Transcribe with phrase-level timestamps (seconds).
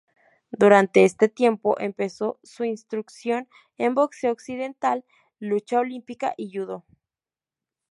[0.49, 5.05] Durante este tiempo empezó su instrucción en Boxeo occidental,
[5.39, 6.83] lucha olímpica y Judo.